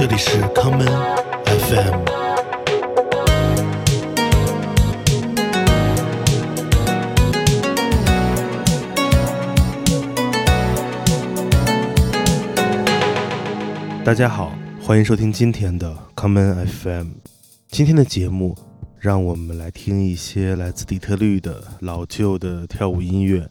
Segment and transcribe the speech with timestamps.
[0.00, 0.86] 这里是康门
[1.44, 2.04] FM。
[14.02, 17.08] 大家好，欢迎收听今天的康门 FM。
[17.68, 18.56] 今天的节目，
[18.98, 23.46] 让我们来听一些来自底特律的老旧的跳舞音乐。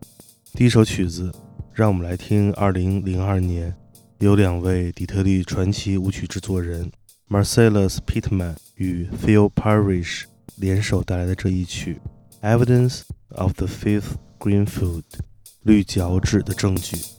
[0.54, 1.32] 第一首曲子，
[1.72, 3.72] 让我们来听2002年
[4.20, 6.92] 由两位底特律传奇舞曲制作人
[7.30, 10.24] Marcellus Pittman 与 Phil Parrish
[10.58, 12.02] 联手带来的这一曲
[12.46, 15.04] 《Evidence of the Fifth Green Food》
[15.64, 17.19] 绿脚趾的证据。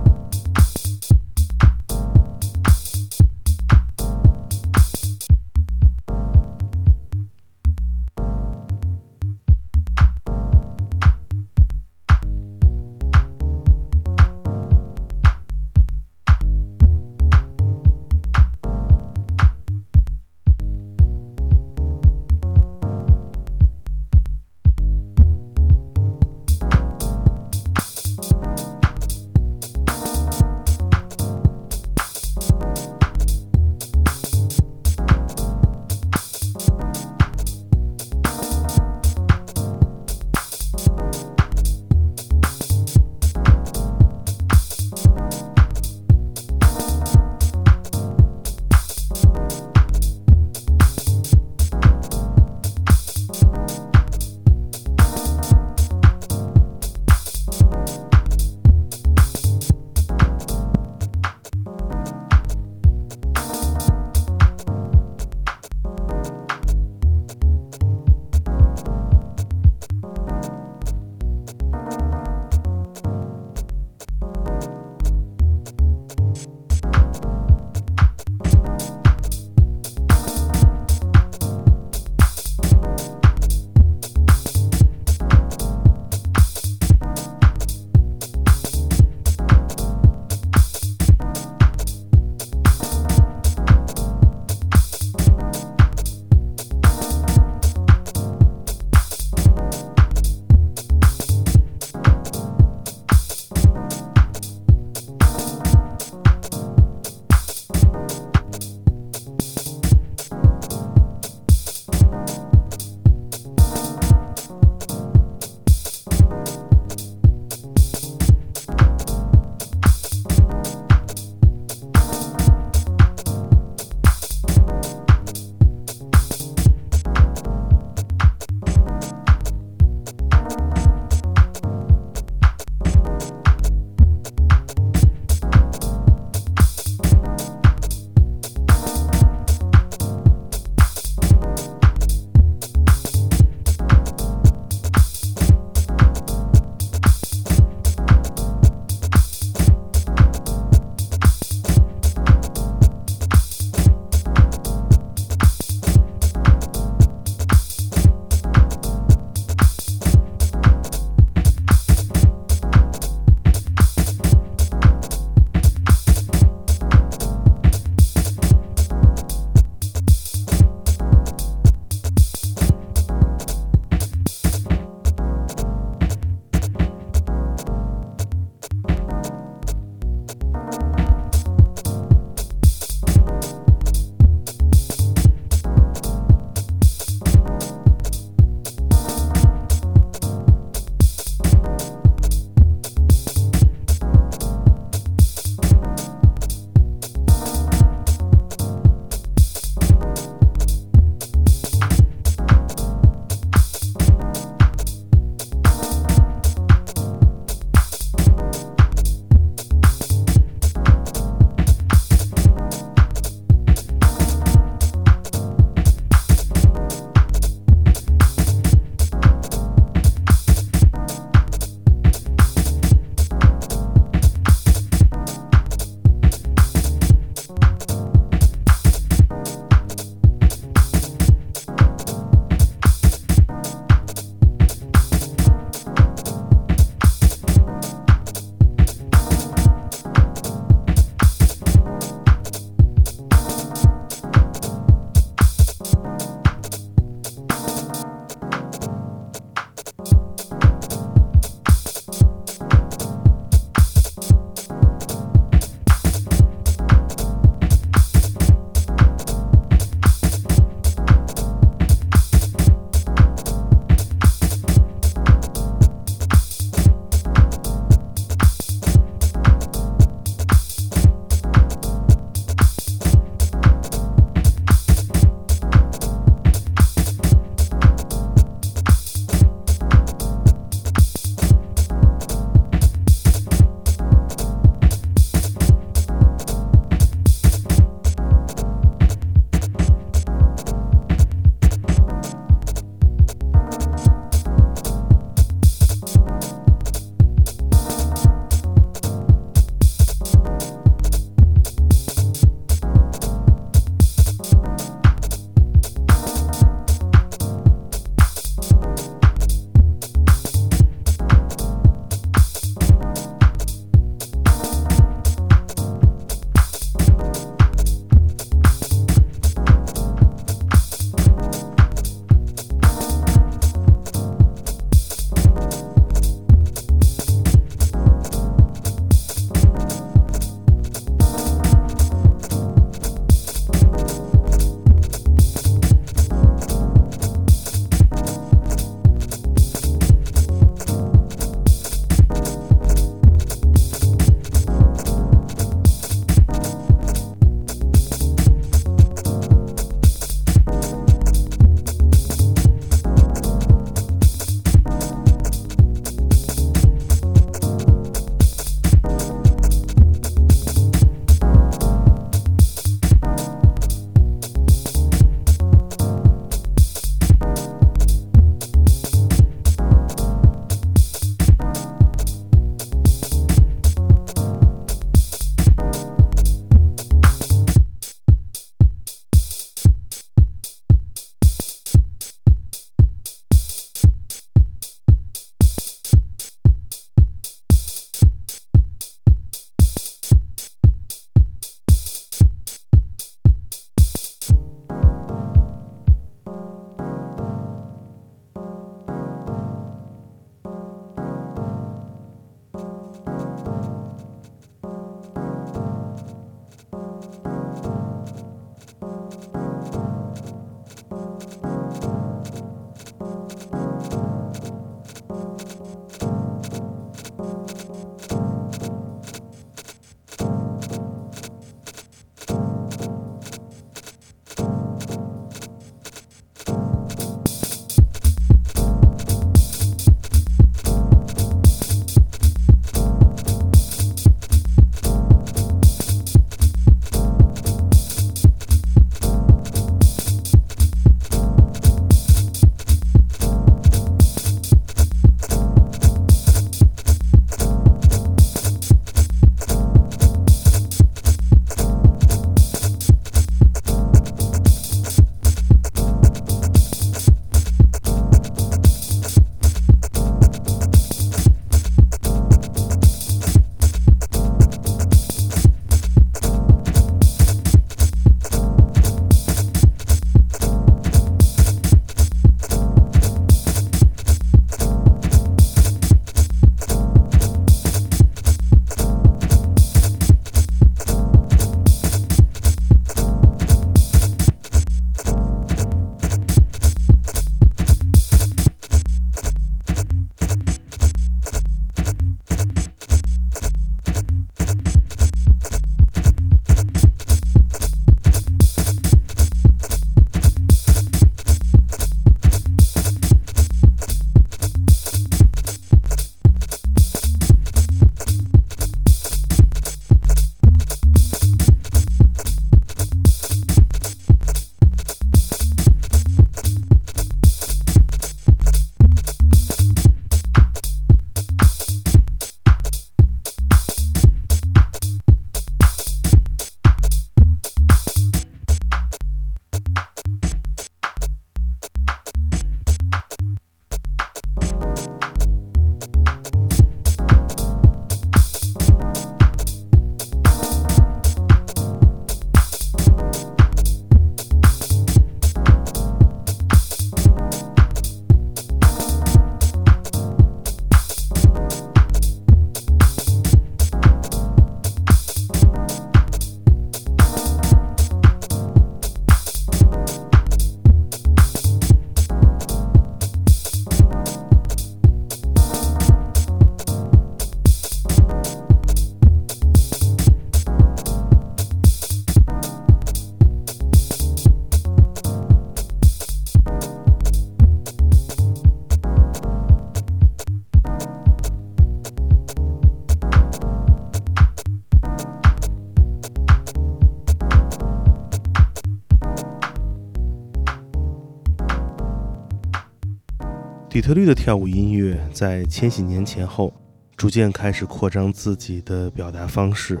[594.10, 596.74] 特律的跳舞音乐在千禧年前后
[597.16, 600.00] 逐渐开始扩张自己的表达方式，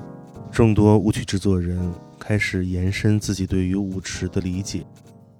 [0.50, 1.78] 众多舞曲制作人
[2.18, 4.84] 开始延伸自己对于舞池的理解，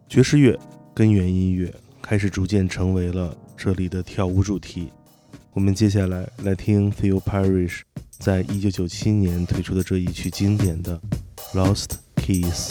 [0.08, 0.56] 爵士乐、
[0.94, 4.92] 根源音乐开始逐渐成为了这里的跳舞主题。
[5.52, 7.80] 我们接下来来听 Phil Parrish
[8.20, 10.96] 在一九九七年推出的这一曲经典的
[11.58, 12.68] 《Lost Keys》。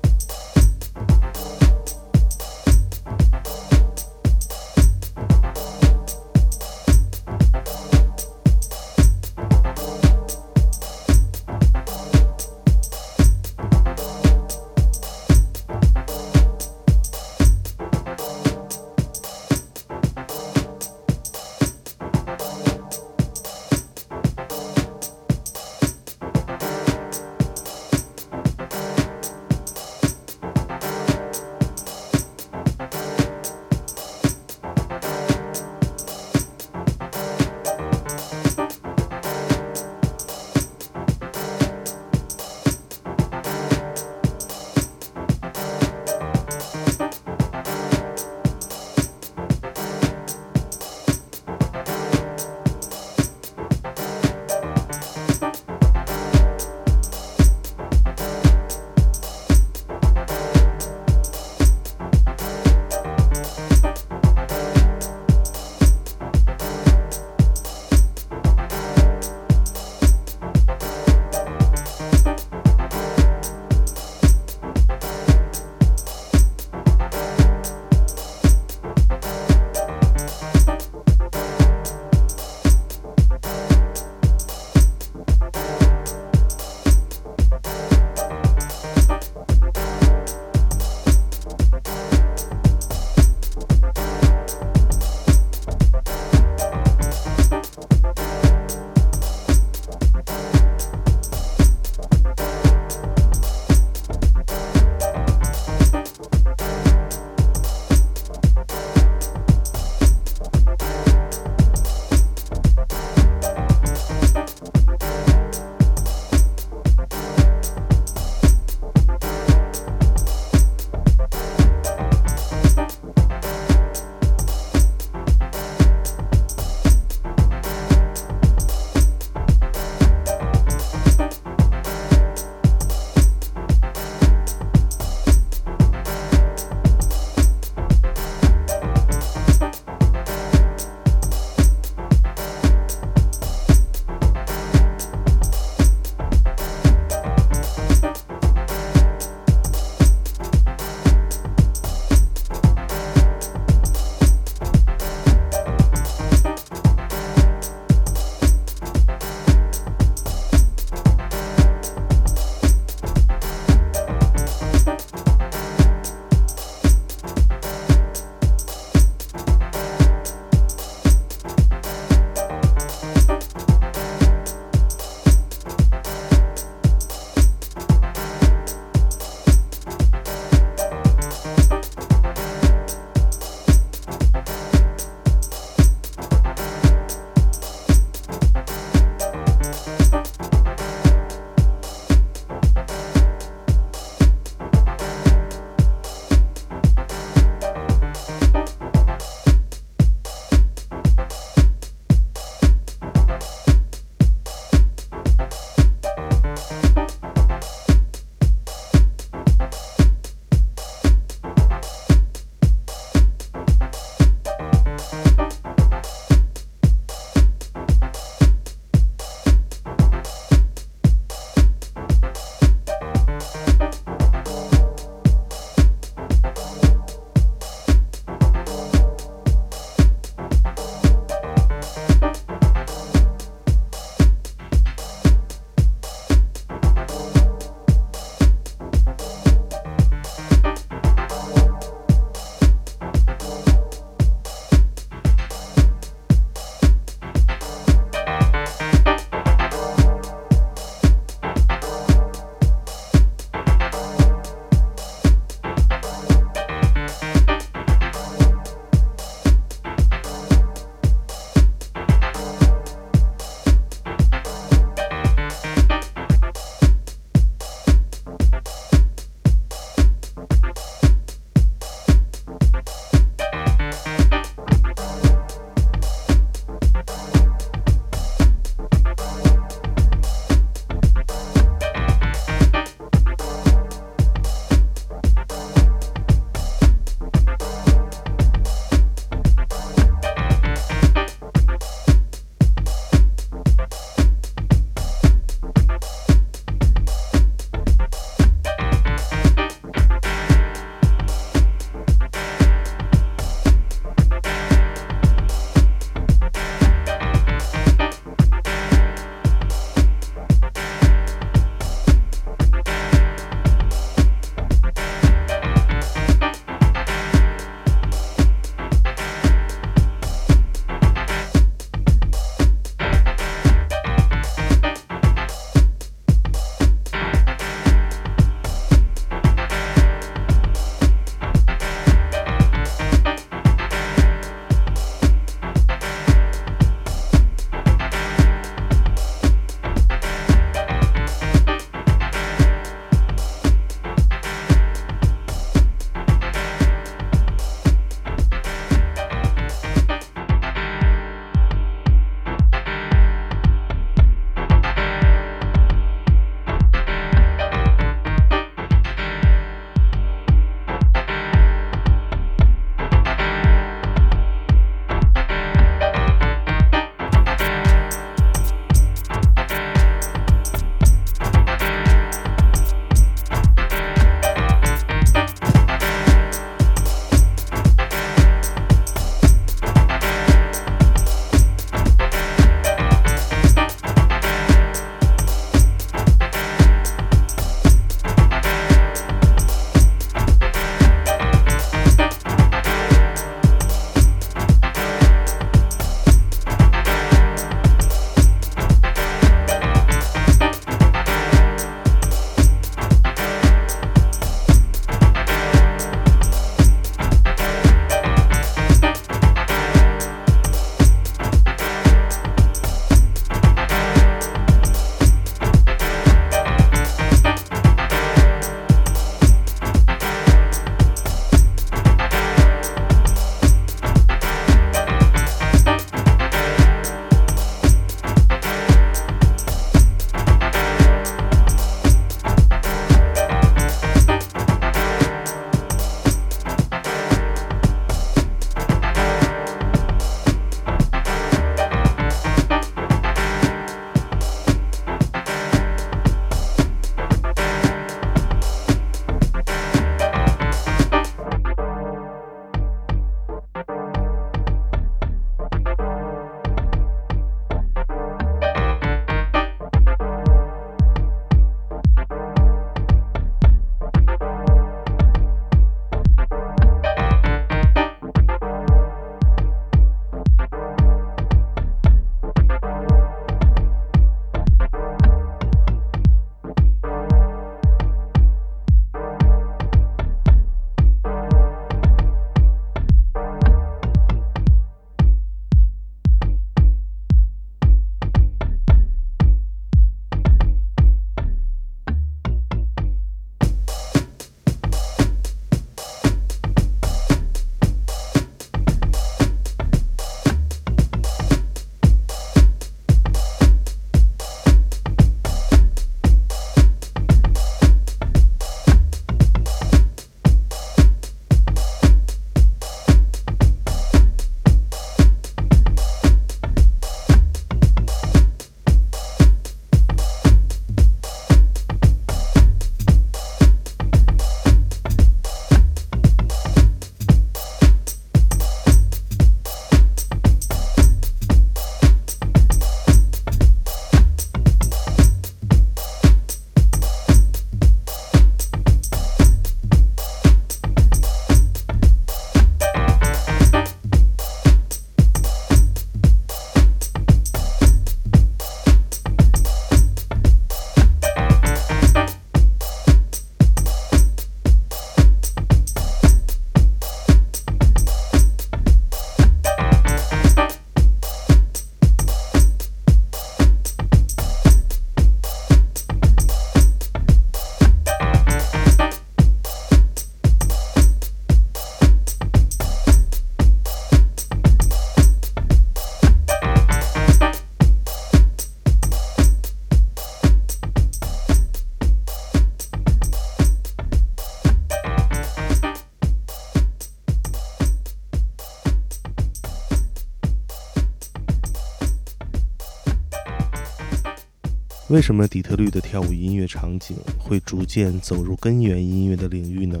[595.10, 600.00] 为什么底特律的跳舞音乐场景会逐渐走入根源音乐的领域呢？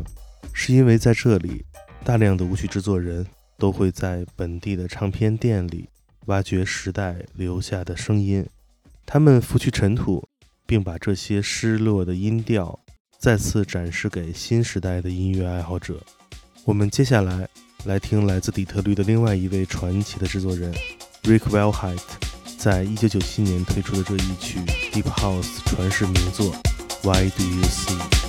[0.52, 1.64] 是因为在这里，
[2.04, 3.26] 大量的舞曲制作人
[3.58, 5.88] 都会在本地的唱片店里
[6.26, 8.46] 挖掘时代留下的声音，
[9.04, 10.24] 他们拂去尘土，
[10.64, 12.78] 并把这些失落的音调
[13.18, 16.00] 再次展示给新时代的音乐爱好者。
[16.64, 17.48] 我们接下来
[17.84, 20.72] 来听来自底特律的另外一位传奇的制作人
[21.24, 22.39] Rick w e l l h i t e。
[22.60, 24.58] 在一九九七年推出的这一曲
[24.92, 26.54] Deep House 传世名作
[27.02, 28.19] Why Do You See？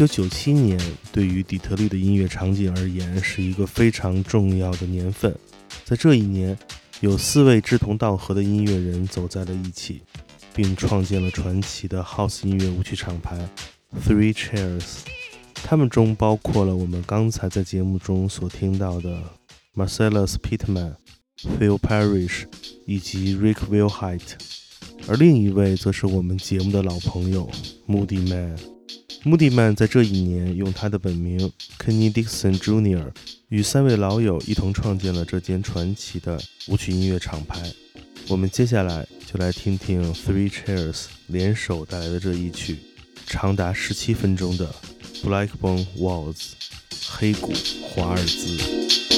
[0.00, 0.80] 九九七年
[1.12, 5.36] 对于底特律的音乐场景而言是一个非常重要的年份。
[5.84, 6.58] 在这一年，
[7.00, 10.00] 有四位志同道合的音乐人走在了一起，
[10.54, 13.46] 并创建了传奇的 House 音乐舞曲厂牌
[14.02, 15.00] Three Chairs。
[15.52, 19.22] 他们中包括了我们刚才在节目中所听到的
[19.74, 20.94] Marcellus Pittman、
[21.42, 22.44] Phil Parrish
[22.86, 24.32] 以及 Rick Wilhite，
[25.06, 27.50] 而另一位则是我们节目的老朋友
[27.86, 28.79] Moody Man。
[29.22, 31.38] 穆迪曼在这一年用他的本名
[31.78, 33.12] Kenny Dixon Jr.
[33.50, 37.70] 与三位老友一同创建了这间传奇的舞曲音乐厂牌。
[38.28, 42.78] 我们接下来就来听听 Three Chairs 联手带来的这一曲，
[43.26, 44.74] 长达十七分钟的
[45.22, 46.52] Blackbone Waltz
[47.06, 47.52] 黑谷
[47.82, 49.09] 华尔兹。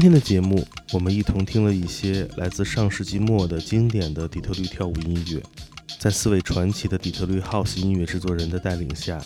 [0.00, 5.42] 今天的节目，我们一同听了一些来自上世纪末的经典的底特律跳舞音乐，
[5.98, 9.22] 在四位传奇的底特律 House 音乐制作人的带领下，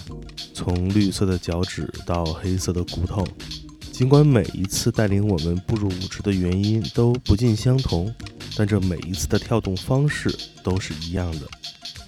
[0.53, 3.25] 从绿色的脚趾到黑色的骨头。
[3.93, 8.13] 尽管每一次带领我们步入舞池的原因都不尽相同，
[8.57, 11.47] 但这每一次的跳动方式都是一样的。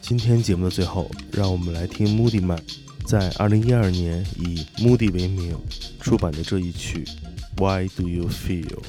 [0.01, 2.61] 今天节目的最后，让我们来听 Moody Man
[3.05, 5.57] 在2012年以 Moody 为名
[6.01, 7.05] 出版的这一曲
[7.59, 8.83] Why Do You Feel？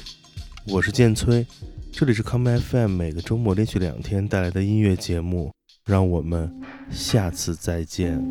[0.66, 1.46] 我是剑崔，
[1.90, 5.50] 这里是 Come FM，每个周末连续两天带来的音乐节目，
[5.86, 6.54] 让我们
[6.90, 8.22] 下次再见。